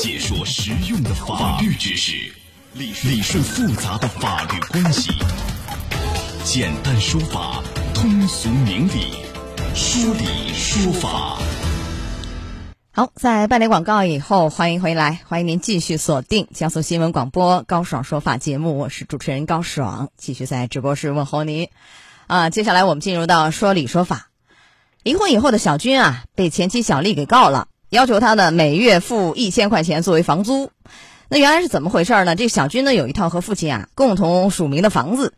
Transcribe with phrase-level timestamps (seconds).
[0.00, 2.32] 解说实用的法律知识，
[2.72, 5.12] 理理顺复杂的法律关系，
[6.42, 9.12] 简单说法，通俗明理，
[9.74, 11.36] 说理说法。
[12.92, 21.68] 好，在半点广告以后，欢迎回来，欢迎您继续锁定江苏新闻广播高爽说法节目，我是主持人高爽，继续在直播室问候您。
[22.26, 24.30] 啊，接下来我们进入到说理说法。
[25.02, 30.70] 离婚以后的小军啊，被前妻小丽给告了，要求他呢每月付一千块钱作为房租。
[31.28, 32.36] 那原来是怎么回事呢？
[32.36, 35.34] 这小军呢有一套和父亲啊共同署名的房子，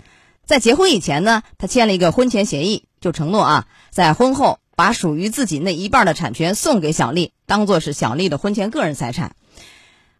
[0.46, 9.34] 在结婚以前呢，他签了一个婚前协议，就承诺啊，在婚后把属于自己那一半的产权送给小丽，当做是小丽的婚前个人财产。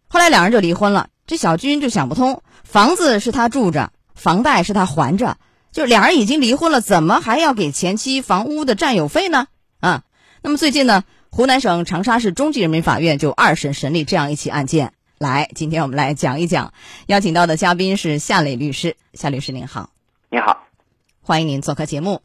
[0.07, 5.37] 后来两人就离婚了，这小军就想不通，房子是他住着，房贷是他还着。
[5.71, 9.47] 就两人已经离婚了，怎么还要给前妻房屋的占有费呢？
[9.79, 10.03] 啊，
[10.43, 11.03] 那么最近呢，
[11.35, 14.93] 湖南省长沙市中级人民法院就二审审理这样一起案件。
[15.17, 16.73] 来，今天我们来讲一讲，
[17.07, 18.95] 邀请到的嘉宾是夏磊律师。
[19.15, 19.89] 夏律师您好，
[20.29, 20.67] 你好，
[21.23, 22.21] 欢迎您做客节目。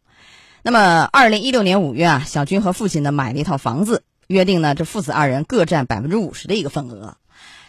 [0.62, 7.16] 那么，二零一六年五月啊，小军和父亲呢买了一套房子，约定呢这父子二人各占百分之五十的一个份额。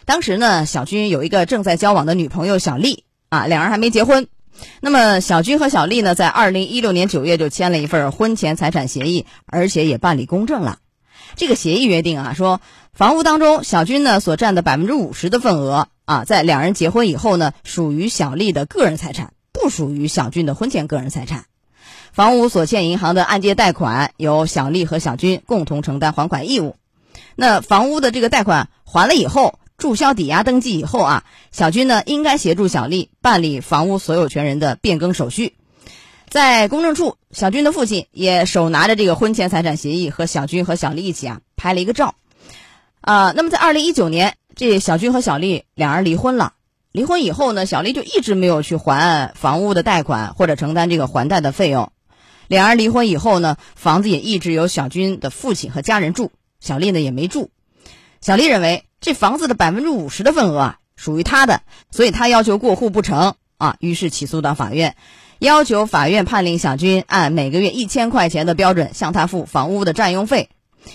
[0.04, 4.28] 当时呢，小军有一个正在交往的女朋友小丽啊，两人还没结婚。
[4.82, 10.80] 那么，小军和小丽呢，在二零一六年九月就签了一份婚前财产协议，而且也办理公证了。
[11.36, 12.60] 这个协议约定啊，说
[12.92, 21.44] 房屋当中小军呢所占的百分之五十的份额啊，在两人结婚以后呢，属于小丽的个人财产，不属于小军的婚前个人财产。
[22.12, 26.76] 房屋所欠银行的按揭贷款，由小丽和小军共同承担还款义务。
[27.36, 29.54] 那房屋的这个贷款还了以后。
[29.80, 35.54] 注销抵押登记以后啊，小军呢应该协助小丽办理房屋所有权人的变更手续。
[36.30, 42.14] 在公证处，小军的父亲也手拿着这个婚前财产协议和小军和小丽一起啊拍了一个照。
[43.00, 46.54] 啊，那么在二零一九年，这小军和小丽两人离婚了。
[46.92, 51.92] 离婚以后呢，小丽就一直没有去还房屋的贷款或者承担这个还贷的费用。
[52.48, 56.30] 两人离婚以后呢，房子也一直由小军的父亲和家人住，
[56.60, 57.50] 小丽呢也没住。
[58.20, 58.84] 小丽认为。
[59.02, 64.94] 这房子的百分之五十的份额啊，属于他的，所以他要求过户不成啊，于是起诉到法院，
[65.40, 70.50] 要求法院判令小军按每个月一千块钱的标准向他付房屋的占用费，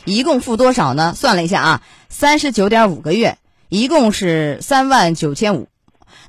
[0.06, 1.13] 一共付多少呢？
[1.16, 3.39] 算了一下啊，三十九点五个月，
[3.69, 5.67] 一共是三万九千五。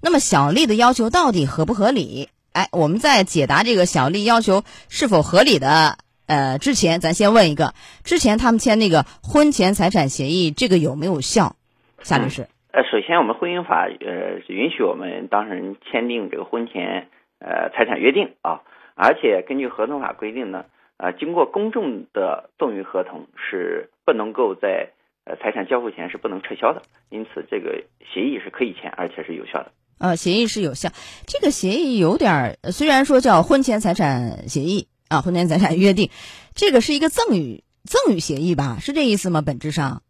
[0.01, 2.31] 那么小丽的要求到底合不合理？
[2.53, 5.99] 哎，我们在解答这个小丽要求是否合理的。
[6.25, 11.55] 呃，之前咱先问一个，之前他们签那个婚前财产协议，这个有没有效？
[12.03, 17.09] 夏律师，呃，首先我们婚姻法呃允许我们当事人签订这个婚前
[17.39, 18.63] 呃财产约定啊，
[18.95, 20.65] 而且根据合同法规定呢，
[20.97, 24.91] 呃，经过公证的赠与合同是不能够在
[25.25, 29.73] 呃财产交付前是不能撤销的，因此这个协议是可以签，而且是有效的。
[29.99, 30.91] 呃，协议是有效，
[31.27, 34.89] 这个协议有点儿，虽然说叫婚前财产协议。
[35.09, 36.11] 啊，婚前财产约定，
[36.57, 38.79] 这个是一个赠与赠与协议吧？
[38.81, 39.41] 是这意思吗？
[39.41, 40.03] 本质上，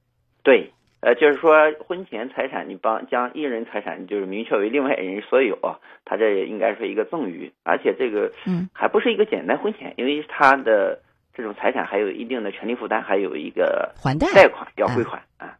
[0.43, 0.73] 对，
[1.06, 1.55] 呃，就是说
[1.87, 5.56] 婚前财产你帮将一人财产就是明确为另外一人所有，
[6.05, 10.99] 他这应该是一个赠与，而且这个嗯还不是一个简单婚前，因为他的
[11.33, 15.55] 这种财产还有一定的权利负担，还有一个还贷贷款要归还啊。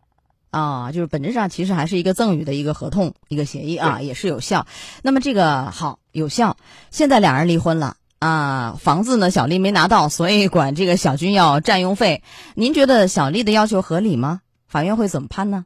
[0.51, 4.67] 啊，就是本质上其实还是一个赠与的一个合同一个协议啊，也是有效。
[5.05, 6.57] 那么这个好有效，
[6.91, 7.95] 现在两人离婚了。
[8.19, 12.23] 啊，房子呢，小丽没拿到，所以管这个小军要占用费。
[12.57, 14.41] 您觉得小丽的要求合理吗？
[14.69, 15.65] 法院会怎么判呢？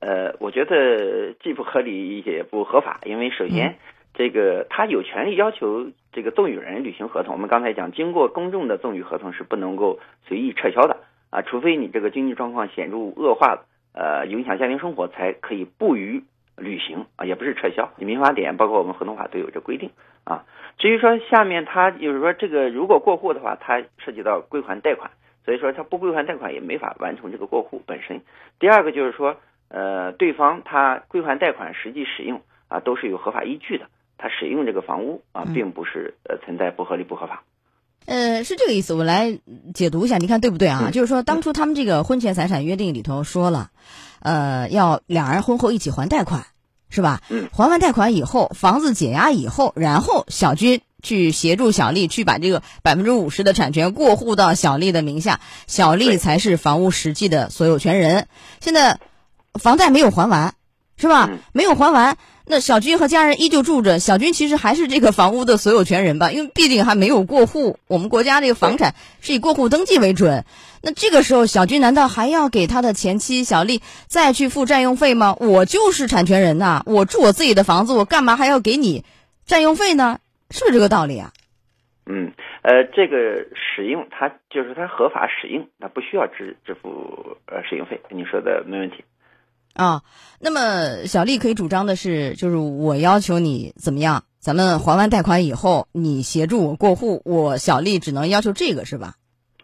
[0.00, 3.76] 呃，我觉得既不合理也不合法，因为首先，
[4.14, 7.34] 这个他有权利要求这个赠与人履行合同。
[7.34, 9.98] 我们刚才讲，经过公证的赠与合同是不能够
[10.28, 10.98] 随意撤销的
[11.30, 16.22] 啊，除非你这个经济状况显著恶化，呃，影响家庭生活，才可以不予
[16.56, 17.90] 履行啊，也不是撤销。
[17.96, 19.90] 你民法典包括我们合同法都有这规定
[20.24, 20.44] 啊。
[20.78, 25.10] 至于说下面他就是说这个如果过户的话，它涉及到归还贷款，
[25.46, 28.20] 所以说他不归还贷款也没法完成这个过户本身。
[28.58, 29.36] 第二个就是说，
[29.68, 33.86] 呃，对方他归还贷款实际使用啊都是有合法依据的，
[34.18, 37.44] 他使用这个房屋啊并不是呃存在不合理不合法。
[38.04, 39.38] 呃，是这个意思，我来
[39.72, 40.90] 解读一下，你看对不对啊？
[40.92, 43.70] 就是说当初他们这个婚前财产约定里头说了，
[44.20, 46.44] 呃，要两人婚后一起还贷款。
[46.88, 47.20] 是吧？
[47.30, 58.26] 嗯，还完贷款以后，房子解押以后，然后小军去协助小丽去把这个百分之五十的产权过户到小丽的名下，小丽才是房屋实际的所有权人。
[58.60, 58.98] 现在
[59.54, 60.54] 房贷没有还完，
[60.96, 61.30] 是吧？
[61.52, 66.32] 没有还完，那小军和家人依旧住着，小军其实还是这个房屋的所有权人吧？
[66.32, 70.44] 因为毕竟还没有过户，我们国家这个房产是以过户登记为准。
[70.82, 75.36] 那这个时候，小军难道还要给他的前妻小丽再去付占用费吗？
[75.38, 79.04] 我就是产权人呐，我住我自己的房子，我干嘛还要给你
[79.46, 80.18] 占用费呢？
[80.50, 81.32] 是不是这个道理啊？
[82.06, 82.32] 嗯，
[82.62, 88.00] 呃，这个使用它就是它合法使用，它不需要支支付呃使用费。
[88.10, 89.04] 你说的没问题。
[89.74, 90.02] 啊，
[90.40, 94.22] 那么小丽可以主张的是，就是我要求你怎么样？
[94.38, 99.14] 咱们还完贷款以后，你协助我过户，我小丽只能要求这个是吧？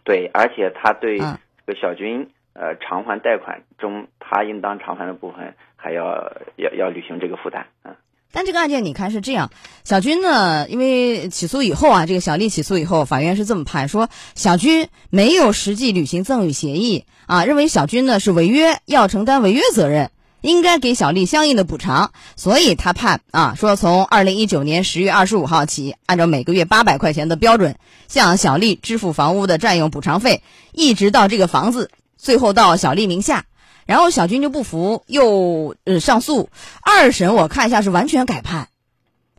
[0.03, 1.25] 对，而且他对这
[1.65, 7.95] 个小军呃偿还贷款中他应当偿还的部分，还要要要履行这个负担啊。
[8.35, 9.51] 但这个案件你看是这样，
[9.83, 20.09] 小军呢，因为起诉以后啊，这个小丽起诉以后，法院是这么判说，小军没有实际履行赠与协议啊，认为小军呢是违约，要承担违约责任，
[20.41, 27.75] 应该给小丽相应的补偿，所以他判啊，说从二零一九年十月二十五号起，按照每个月八百块钱的标准，
[28.07, 30.41] 向小丽支付房屋的占用补偿费，
[30.71, 33.45] 一直到这个房子最后到小丽名下。
[33.85, 36.49] 然后小军就不服，又呃上诉，
[36.85, 38.67] 二审我看一下是完全改判，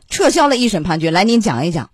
[0.07, 1.11] 撤销了一审判决。
[1.11, 1.89] 来，您讲一讲。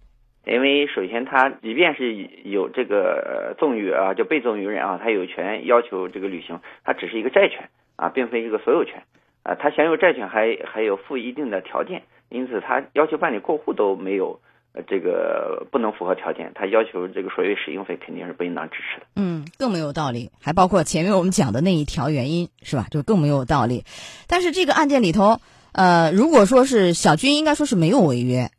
[0.45, 2.13] 因为首先他即便是
[2.43, 9.03] 有这个赠与啊，就被赠与人啊，他有权要求这个履行，他只是一个债权啊，并非一个所有权
[9.43, 9.55] 啊。
[9.55, 14.39] 他享有债权还还有附一定的条件，因此他要求办理过户都没有。
[14.73, 19.05] 呃，这个不能符合条件，他要求这个所谓使用费肯定是不应当支持的。
[19.17, 22.87] 嗯，更没有道理，还包括前面我们讲的那一条原因，是吧？
[22.89, 23.83] 就更没有道理。
[24.27, 25.41] 但是这个案件里头，
[25.73, 28.49] 呃，如果说是小军，应该说是没有违约，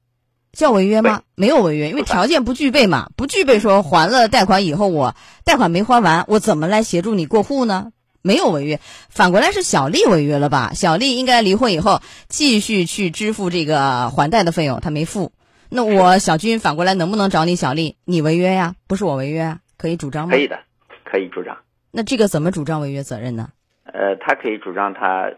[0.53, 1.23] 叫违约吗？
[1.35, 5.15] 没有违约，因为条件不具备嘛，不具备说还了贷款以后，我
[5.45, 7.91] 贷款没还完，我怎么来协助你过户呢？
[8.21, 8.79] 没有违约，
[9.09, 10.73] 反过来是小丽违约了吧？
[10.75, 15.33] 小丽应该离婚以后继续去支付这个还贷的费用，她没付。
[15.75, 17.97] 那我小军反过来能不能找你小丽？
[18.05, 20.33] 你违约呀，不是我违约啊，可以主张吗？
[20.33, 20.59] 可以的，
[21.03, 21.57] 可以主张。
[21.91, 23.49] 那这个怎么主张违约责任呢？
[23.85, 25.31] 呃，他可以主张他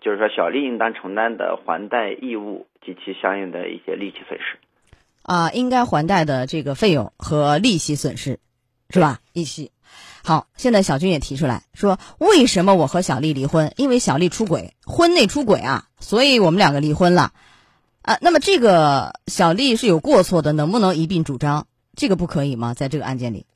[0.00, 4.58] 就是说小丽应当承担的还贷义务及其相应的一些利息损失。
[5.24, 8.40] 啊，应该还贷的这个费用和利息损失，
[8.88, 9.20] 是吧？
[9.34, 9.72] 利息。
[10.24, 13.74] 好，现在小军也提出来说，为什么我和小丽离婚？
[13.76, 17.32] 因为小丽出轨，婚内出轨啊，所以我们两个离婚了。
[18.02, 21.66] 啊，那么这个小丽是有过错的，能不能一并主张？
[21.96, 22.74] 这个不可以吗？
[22.74, 23.46] 在这个案件里，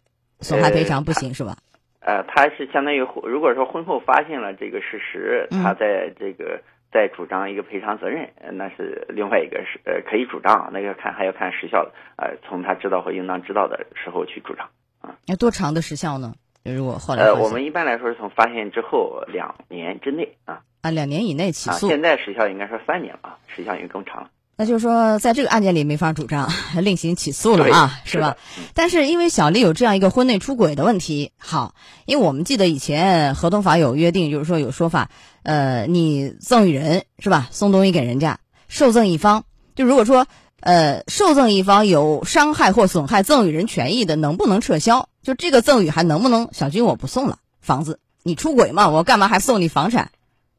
[0.40, 1.56] 损害赔偿不行是吧？
[2.00, 6.62] 呃，他是相当于，如果说婚后发现了这个事实，他在这个
[6.92, 14.68] 再主张一个赔偿责任，那是另外一个是呃可以主张，那个看还要看时效的，呃，从他知道或应当知道的时候去主张
[15.00, 15.16] 啊。
[15.26, 16.34] 要多长的时效呢？
[16.62, 21.88] 如果后来呃，我们一般来说是从发现之后两年之内啊啊，两年以内起诉。
[21.88, 24.30] 现在时效应该说三年了，时效应该更长了。
[24.58, 26.50] 那就是说，在这个案件里没法主张，
[26.80, 28.38] 另行起诉了啊，是吧？
[28.72, 31.74] 但是因为小丽有这样一个婚内出轨的问题，好，
[32.06, 35.10] 因为我们记得以前合同法有约定，就是说有说法，
[35.42, 39.44] 呃，你赠与人是吧，送东西给人家，受赠一方，
[39.74, 40.26] 就如果说
[40.60, 45.10] 呃受赠一方有伤害或损害赠与人权益的，能不能撤销？
[45.22, 46.48] 就这个赠与还能不能？
[46.52, 50.12] 小军我不送了房子，你出轨嘛，我干嘛还送你房产？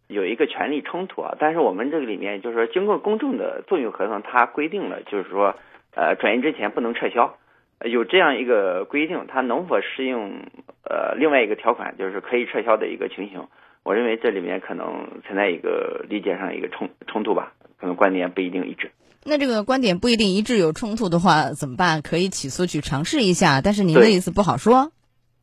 [0.07, 5.55] 有一个权利冲突啊，但是我们这个里面就是说，经过公证的赠与合同，它规定了就是说，
[5.95, 7.37] 呃，转移之前不能撤销，
[7.83, 10.43] 有这样一个规定，它能否适用
[10.83, 13.47] 呃另外一个条款，就是可以撤销的一个情形？
[13.83, 18.91] 我认为这里面可能存在一个理解上一个冲冲突吧，可能观点不一定一致。
[19.25, 22.01] 那这个观点不一定一致，有冲突的话怎么办？
[22.01, 24.91] 可以起诉去尝试一下，但是您的意思不好说。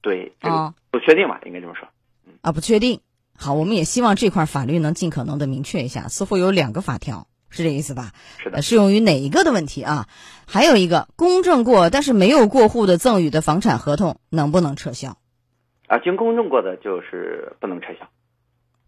[0.01, 1.89] 对，这个不确定吧，应该这么说。
[2.41, 3.01] 啊，不确定。
[3.37, 6.09] 好，我们也希望这块法律能尽可能的明确一下。
[6.09, 8.13] 似乎有两个法条，是这意思吧？
[8.43, 8.63] 是的。
[8.63, 10.09] 适用于哪一个的问题啊？
[10.47, 15.19] 还有一个公证过但是没有过户的赠与的房产合同能不能撤销？
[15.89, 18.09] 啊，经公证过的就是不能撤销。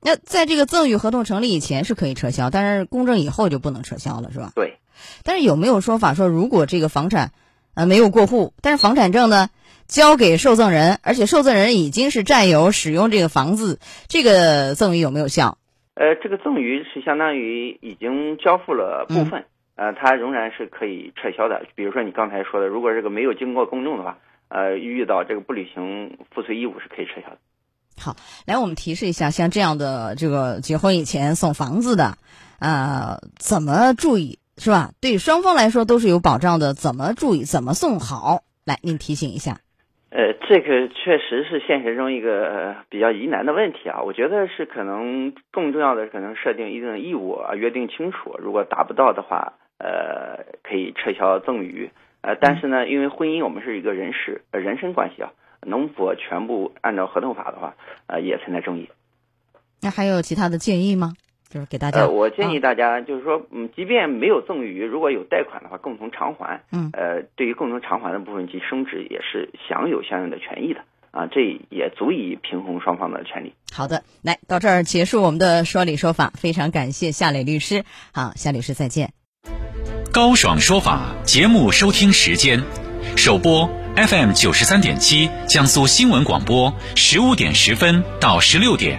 [0.01, 4.53] 那在这个赠与合同成立以前是可以撤销，但是公证以后就不能撤销了，是吧？
[4.55, 4.79] 对。
[5.25, 7.33] 但是有没有说法说，如果这个房产
[7.75, 9.51] 呃没有过户，但是房产证呢？
[9.89, 13.79] 交给受赠人，而且受赠人已经是占有使用这个房子，
[14.09, 15.59] 这个赠与有没有效？
[15.95, 21.65] 呃，这个赠与是相当于已经交付了部分，呃，它仍然是可以撤销的。
[21.75, 27.39] 比如说你刚才说的，如果这个没有经过公证的话，呃，遇到这个不履行付税义务是可以撤销的。
[27.99, 28.15] 好，
[28.45, 32.19] 来我们提示一下，像这样的这个结婚以前送房子的，
[32.59, 34.93] 呃，怎么注意是吧？
[35.01, 37.45] 对双方来说都是有保障的，怎么注意？
[37.45, 38.43] 怎么送好？
[38.67, 39.61] 来，您提醒一下。
[40.17, 44.01] 呃，这个确实是现实中一个比较疑难的问题啊。
[44.01, 51.91] 我觉得是可能更重要的，可能设定一定的义务啊，约定清楚，如果达不到的话，呃，可以撤销赠与。
[52.23, 55.31] 呃，但是呢，因为婚姻我们是一个人事、人身关系啊，
[55.61, 57.75] 能否全部按照合同法的话，
[58.07, 58.89] 呃，也存在争议。
[59.83, 61.13] 那还有其他的建议吗？
[61.49, 70.81] 就是给大家，我建议大家就是说，嗯，即便没有赠与，如果有贷款的话，共同偿还，嗯，呃，对于共同偿还的部分及升值也是享有相应的权益的
[71.13, 73.55] 啊，这也足以平衡双方的权利。
[73.73, 77.85] 好的，来到这儿结束我们的说理说法，非常感谢夏磊律师。
[78.13, 79.13] 好，夏律师再见。
[80.13, 82.63] 高爽说法节目收听时间，
[83.17, 88.99] 首播 FM 九十三点七江苏新闻广播十五点十分到十六点，